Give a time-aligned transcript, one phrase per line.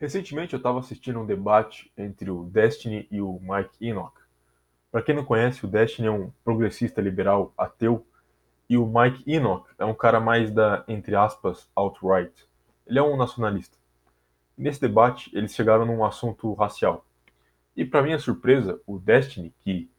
[0.00, 4.16] Recentemente eu estava assistindo um debate entre o Destiny e o Mike Enoch.
[4.92, 8.06] Para quem não conhece, o Destiny é um progressista liberal ateu
[8.70, 12.32] e o Mike Enoch é um cara mais da, entre aspas, alt-right.
[12.86, 13.76] Ele é um nacionalista.
[14.56, 17.04] nesse debate, eles chegaram num assunto racial.
[17.76, 19.90] E para minha surpresa, o Destiny, que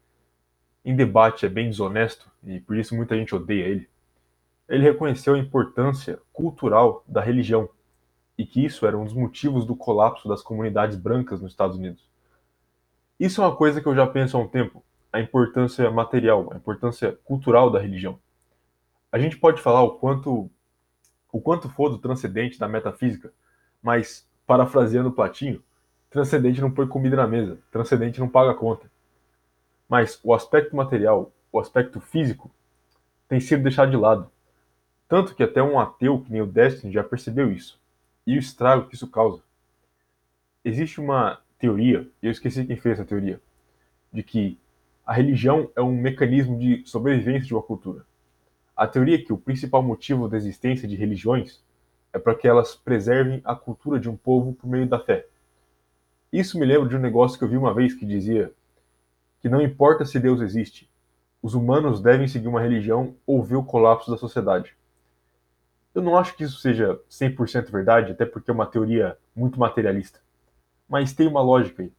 [0.83, 3.89] em debate é bem desonesto e por isso muita gente odeia ele,
[4.67, 7.69] ele reconheceu a importância cultural da religião
[8.39, 12.07] e que isso era um dos motivos do colapso das comunidades brancas nos Estados Unidos.
[13.19, 16.55] Isso é uma coisa que eu já penso há um tempo, a importância material, a
[16.55, 18.17] importância cultural da religião.
[19.11, 20.49] A gente pode falar o quanto
[21.33, 23.29] o quanto for do transcendente da metafísica,
[23.83, 25.61] mas parafraseando Platinho,
[26.09, 28.89] transcendente não põe comida na mesa, transcendente não paga conta.
[29.89, 32.49] Mas o aspecto material, o aspecto físico,
[33.27, 34.31] tem sido deixado de lado.
[35.09, 37.77] Tanto que até um ateu que nem o Destiny já percebeu isso.
[38.29, 39.41] E o estrago que isso causa.
[40.63, 43.41] Existe uma teoria, e eu esqueci quem fez essa teoria,
[44.13, 44.55] de que
[45.03, 48.05] a religião é um mecanismo de sobrevivência de uma cultura.
[48.77, 51.59] A teoria é que o principal motivo da existência de religiões
[52.13, 55.25] é para que elas preservem a cultura de um povo por meio da fé.
[56.31, 58.53] Isso me lembra de um negócio que eu vi uma vez que dizia
[59.41, 60.87] que não importa se Deus existe,
[61.41, 64.77] os humanos devem seguir uma religião ou ver o colapso da sociedade.
[65.99, 70.21] Eu não acho que isso seja 100% verdade, até porque é uma teoria muito materialista.
[70.87, 71.91] Mas tem uma lógica aí.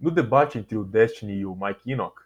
[0.00, 2.22] No debate entre o Destiny e o Mike Enoch,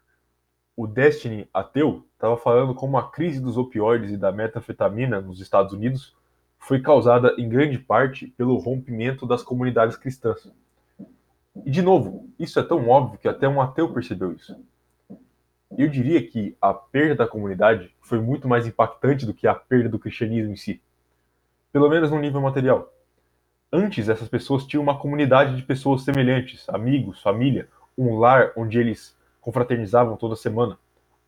[0.76, 5.72] o Destiny ateu estava falando como a crise dos opioides e da metanfetamina nos Estados
[5.72, 6.14] Unidos
[6.56, 10.48] foi causada em grande parte pelo rompimento das comunidades cristãs.
[11.66, 14.56] E de novo, isso é tão óbvio que até um ateu percebeu isso.
[15.76, 19.88] Eu diria que a perda da comunidade foi muito mais impactante do que a perda
[19.88, 20.80] do cristianismo em si.
[21.72, 22.92] Pelo menos no nível material.
[23.72, 29.16] Antes, essas pessoas tinham uma comunidade de pessoas semelhantes, amigos, família, um lar onde eles
[29.40, 30.78] confraternizavam toda semana,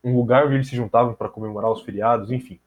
[0.03, 2.61] um lugar onde eles se juntavam para comemorar os feriados, enfim.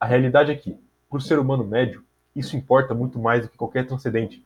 [0.00, 0.78] A realidade é que,
[1.10, 2.02] para o ser humano médio,
[2.34, 4.42] isso importa muito mais do que qualquer transcendente.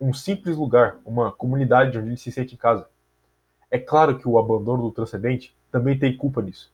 [0.00, 2.88] Um simples lugar, uma comunidade onde ele se sente em casa.
[3.68, 6.72] É claro que o abandono do transcendente também tem culpa nisso.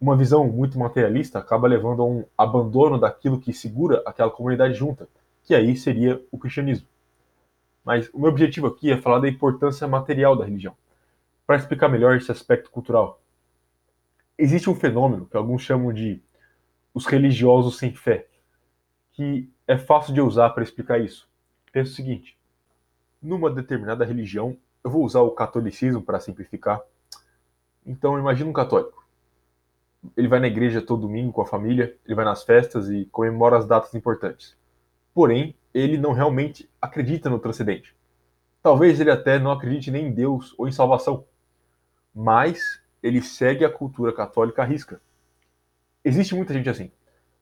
[0.00, 5.08] Uma visão muito materialista acaba levando a um abandono daquilo que segura aquela comunidade junta,
[5.44, 6.86] que aí seria o cristianismo.
[7.84, 10.76] Mas o meu objetivo aqui é falar da importância material da religião,
[11.46, 13.20] para explicar melhor esse aspecto cultural.
[14.36, 16.20] Existe um fenômeno que alguns chamam de
[16.92, 18.26] os religiosos sem fé,
[19.12, 21.28] que é fácil de usar para explicar isso.
[21.72, 22.36] Pensa o seguinte:
[23.22, 26.80] numa determinada religião, eu vou usar o catolicismo para simplificar.
[27.86, 29.06] Então, imagina um católico.
[30.16, 33.56] Ele vai na igreja todo domingo com a família, ele vai nas festas e comemora
[33.56, 34.56] as datas importantes
[35.16, 37.96] porém ele não realmente acredita no transcendente.
[38.62, 41.24] Talvez ele até não acredite nem em Deus ou em salvação,
[42.14, 45.00] mas ele segue a cultura católica à risca.
[46.04, 46.90] Existe muita gente assim.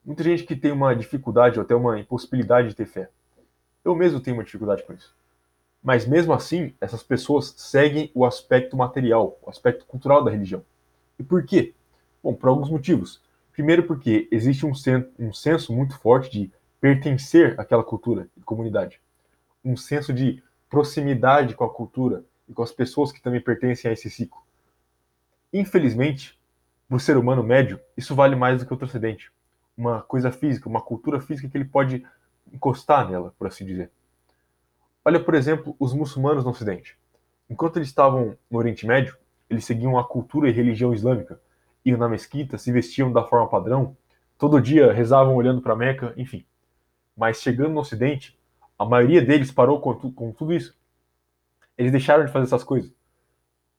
[0.04, 3.10] Muita gente que tem uma dificuldade ou até uma impossibilidade de ter fé.
[3.84, 5.12] Eu mesmo tenho uma dificuldade com isso.
[5.84, 10.64] Mas mesmo assim, essas pessoas seguem o aspecto material, o aspecto cultural da religião.
[11.18, 11.74] E por quê?
[12.22, 13.22] Bom, por alguns motivos.
[13.52, 16.50] Primeiro, porque existe um, sen um senso muito forte de
[16.80, 18.98] pertencer àquela cultura e comunidade.
[19.62, 23.92] Um senso de proximidade com a cultura e com as pessoas que também pertencem a
[23.92, 24.40] esse ciclo.
[25.52, 26.40] Infelizmente,
[26.88, 29.30] para o ser humano médio, isso vale mais do que o transcendente.
[29.76, 32.06] Uma coisa física, uma cultura física que ele pode
[32.50, 33.90] encostar nela, por assim dizer.
[35.04, 36.96] Olha, por exemplo, os muçulmanos no Ocidente.
[37.48, 39.16] Enquanto eles estavam no Oriente Médio,
[39.50, 41.40] eles seguiam a cultura e religião islâmica,
[41.84, 43.96] iam na mesquita, se vestiam da forma padrão,
[44.38, 46.46] todo dia rezavam olhando para Meca, enfim
[47.16, 48.38] mas chegando no Ocidente,
[48.78, 50.76] a maioria deles parou com, tu, com tudo isso.
[51.78, 52.92] Eles deixaram de fazer essas coisas.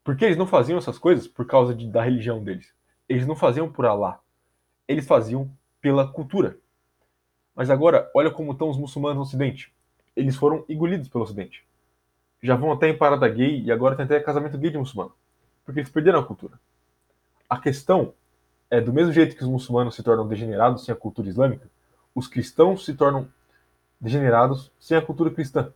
[0.03, 2.73] Porque eles não faziam essas coisas por causa de, da religião deles.
[3.09, 4.19] Eles não faziam por Allah.
[4.87, 6.57] Eles faziam pela cultura.
[7.53, 9.73] Mas agora, olha como estão os muçulmanos no Ocidente.
[10.15, 11.65] Eles foram engolidos pelo Ocidente.
[12.41, 15.13] Já vão até em parada gay e agora tem até casamento gay de muçulmano.
[15.63, 16.59] Porque eles perderam a cultura.
[17.49, 18.13] A questão
[18.69, 21.69] é, do mesmo jeito que os muçulmanos se tornam degenerados sem a cultura islâmica,
[22.13, 23.27] os cristãos se tornam
[23.99, 25.71] degenerados sem a cultura cristã.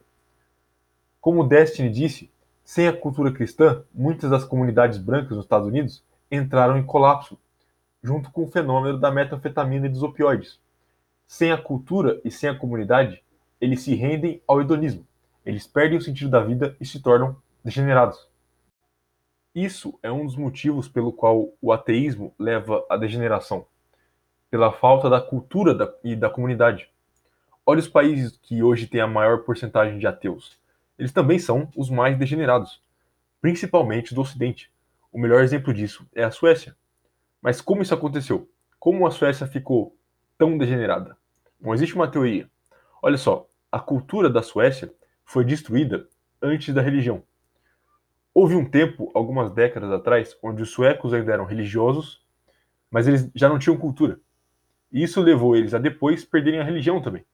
[1.20, 2.32] Como Destiny disse,
[2.64, 7.38] sem a cultura cristã, muitas das comunidades brancas nos Estados Unidos entraram em colapso,
[8.02, 10.60] junto com o fenômeno da metanfetamina e dos opioides.
[11.28, 13.22] Sem a cultura e sem a comunidade,
[13.60, 15.06] eles se rendem ao hedonismo.
[15.46, 18.28] Eles perdem o sentido da vida e se tornam degenerados.
[19.54, 23.66] Isso é um dos motivos pelo qual o ateísmo leva à degeneração
[24.50, 26.90] pela falta da cultura e da comunidade.
[27.66, 30.58] Olha os países que hoje têm a maior porcentagem de ateus.
[30.98, 32.82] Eles também são os mais degenerados,
[33.42, 34.72] principalmente do Ocidente.
[35.12, 36.76] O melhor exemplo disso é a Suécia.
[37.42, 38.50] Mas como isso aconteceu?
[38.80, 39.96] Como a Suécia ficou
[40.38, 41.16] tão degenerada?
[41.60, 42.50] Bom, existe uma teoria.
[43.02, 44.94] Olha só, a cultura da Suécia
[45.24, 46.08] foi destruída
[46.42, 47.24] antes da religião.
[48.34, 52.26] Houve um tempo, algumas décadas atrás, onde os suecos ainda eram religiosos,
[52.90, 54.20] mas eles já não tinham cultura.
[54.92, 57.26] E isso levou eles a depois perderem a religião também.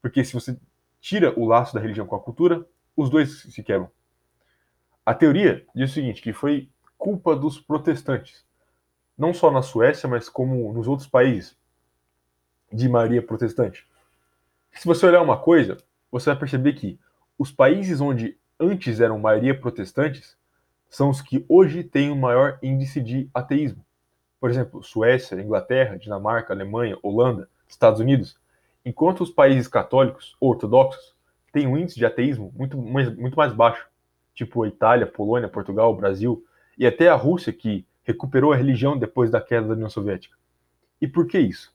[0.00, 0.58] Porque se você
[1.00, 2.66] tira o laço da religião com a cultura,
[2.96, 3.90] os dois se quebram.
[5.04, 8.44] A teoria diz o seguinte, que foi culpa dos protestantes.
[9.16, 11.56] Não só na Suécia, mas como nos outros países
[12.72, 13.86] de maioria protestante.
[14.72, 15.76] Se você olhar uma coisa,
[16.10, 16.98] você vai perceber que
[17.38, 20.36] os países onde antes eram maioria protestantes
[20.88, 23.84] são os que hoje têm o maior índice de ateísmo.
[24.40, 28.38] Por exemplo, Suécia, Inglaterra, Dinamarca, Alemanha, Holanda, Estados Unidos.
[28.84, 31.14] Enquanto os países católicos ortodoxos
[31.52, 33.86] têm um índice de ateísmo muito mais, muito mais baixo,
[34.34, 36.44] tipo a Itália, Polônia, Portugal, Brasil
[36.78, 40.36] e até a Rússia, que recuperou a religião depois da queda da União Soviética.
[41.00, 41.74] E por que isso?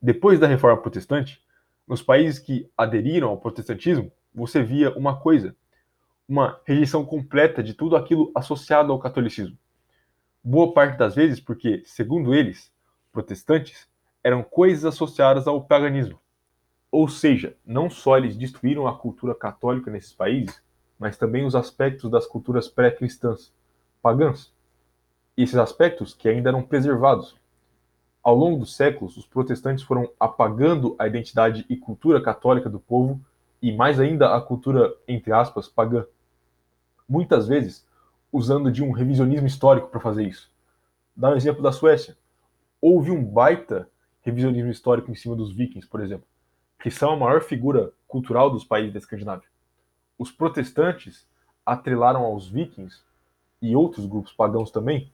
[0.00, 1.42] Depois da reforma protestante,
[1.86, 5.54] nos países que aderiram ao protestantismo, você via uma coisa:
[6.28, 9.56] uma rejeição completa de tudo aquilo associado ao catolicismo.
[10.42, 12.72] Boa parte das vezes porque, segundo eles,
[13.12, 13.88] protestantes,
[14.22, 16.18] eram coisas associadas ao paganismo.
[16.90, 20.62] Ou seja, não só eles destruíram a cultura católica nesses países,
[20.98, 23.52] mas também os aspectos das culturas pré-cristãs,
[24.00, 24.52] pagãs.
[25.36, 27.36] Esses aspectos que ainda eram preservados.
[28.24, 33.20] Ao longo dos séculos, os protestantes foram apagando a identidade e cultura católica do povo
[33.60, 36.06] e mais ainda a cultura, entre aspas, pagã.
[37.06, 37.86] Muitas vezes
[38.32, 40.50] usando de um revisionismo histórico para fazer isso.
[41.14, 42.16] Dá um exemplo da Suécia.
[42.80, 43.90] Houve um baita
[44.22, 46.26] revisionismo histórico em cima dos vikings, por exemplo,
[46.80, 49.48] que são a maior figura cultural dos países da Escandinávia.
[50.18, 51.28] Os protestantes
[51.64, 53.02] atrelaram aos vikings
[53.60, 55.12] e outros grupos pagãos também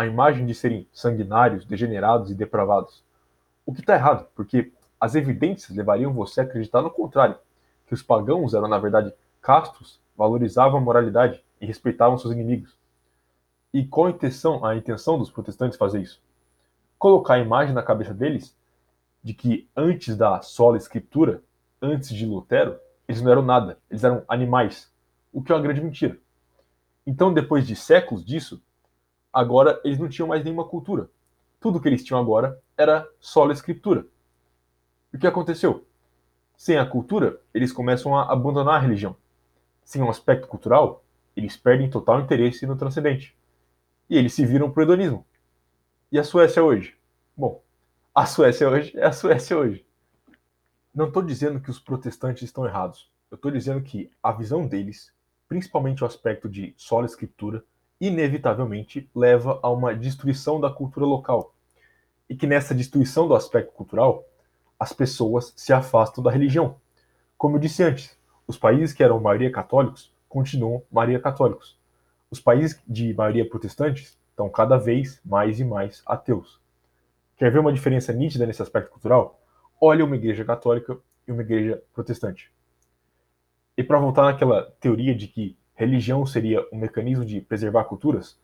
[0.00, 3.04] a imagem de serem sanguinários, degenerados e depravados.
[3.66, 7.36] O que está errado, porque as evidências levariam você a acreditar no contrário,
[7.86, 9.12] que os pagãos eram, na verdade,
[9.42, 12.74] castos, valorizavam a moralidade e respeitavam seus inimigos.
[13.74, 16.22] E qual a intenção, a intenção dos protestantes fazer isso?
[16.98, 18.56] Colocar a imagem na cabeça deles
[19.22, 21.42] de que antes da sola escritura,
[21.82, 24.90] antes de Lutero, eles não eram nada, eles eram animais,
[25.30, 26.16] o que é uma grande mentira.
[27.06, 28.62] Então, depois de séculos disso,
[29.32, 31.08] agora eles não tinham mais nenhuma cultura.
[31.60, 34.06] Tudo que eles tinham agora era sola escritura.
[35.12, 35.86] O que aconteceu?
[36.56, 39.16] Sem a cultura, eles começam a abandonar a religião.
[39.84, 41.04] Sem um aspecto cultural,
[41.36, 43.36] eles perdem total interesse no transcendente.
[44.08, 45.24] E eles se viram pro hedonismo.
[46.12, 46.96] E a Suécia hoje?
[47.36, 47.62] Bom,
[48.14, 49.86] a Suécia hoje é a Suécia hoje.
[50.94, 53.10] Não estou dizendo que os protestantes estão errados.
[53.30, 55.12] Eu estou dizendo que a visão deles,
[55.48, 57.64] principalmente o aspecto de sola escritura,
[58.00, 61.54] inevitavelmente leva a uma destruição da cultura local.
[62.28, 64.24] E que nessa destruição do aspecto cultural,
[64.78, 66.76] as pessoas se afastam da religião.
[67.36, 68.16] Como eu disse antes,
[68.46, 71.78] os países que eram maioria católicos continuam maioria católicos.
[72.30, 76.60] Os países de maioria protestantes estão cada vez mais e mais ateus.
[77.36, 79.40] Quer ver uma diferença nítida nesse aspecto cultural?
[79.80, 82.52] Olha uma igreja católica e uma igreja protestante.
[83.76, 88.38] E para voltar naquela teoria de que religião seria um mecanismo de preservar culturas,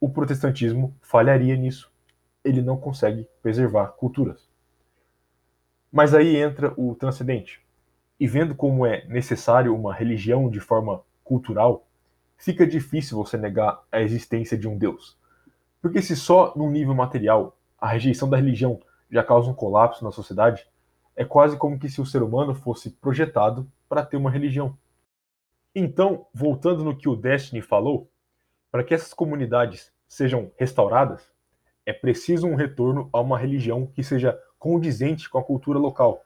[0.00, 1.92] o protestantismo falharia nisso.
[2.42, 4.48] Ele não consegue preservar culturas.
[5.92, 7.60] Mas aí entra o transcendente.
[8.18, 11.86] E vendo como é necessário uma religião de forma cultural,
[12.38, 15.16] fica difícil você negar a existência de um Deus.
[15.82, 18.80] Porque se só no nível material a rejeição da religião
[19.10, 20.66] já causa um colapso na sociedade,
[21.14, 24.76] é quase como que se o ser humano fosse projetado para ter uma religião.
[25.80, 28.10] Então, voltando no que o Destiny falou,
[28.68, 31.30] para que essas comunidades sejam restauradas,
[31.86, 36.24] é preciso um retorno a uma religião que seja condizente com a cultura local,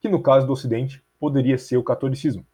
[0.00, 2.46] que no caso do Ocidente poderia ser o catolicismo,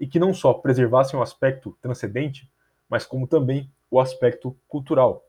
[0.00, 2.50] e que não só preservassem o aspecto transcendente,
[2.88, 5.24] mas como também o aspecto cultural,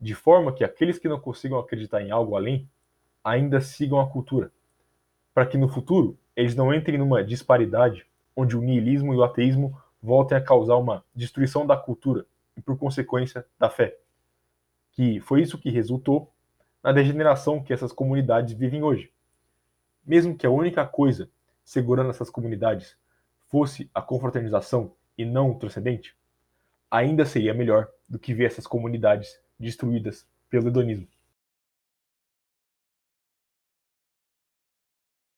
[0.00, 2.66] de forma que aqueles que não consigam acreditar em algo além
[3.22, 4.50] ainda sigam a cultura,
[5.34, 8.06] para que no futuro eles não entrem numa disparidade
[8.36, 12.26] onde o niilismo e o ateísmo voltem a causar uma destruição da cultura
[12.56, 13.96] e, por consequência, da fé.
[14.92, 16.30] Que foi isso que resultou
[16.82, 19.10] na degeneração que essas comunidades vivem hoje.
[20.04, 21.28] Mesmo que a única coisa
[21.64, 22.96] segurando essas comunidades
[23.48, 26.16] fosse a confraternização e não o transcendente,
[26.88, 31.08] ainda seria melhor do que ver essas comunidades destruídas pelo hedonismo.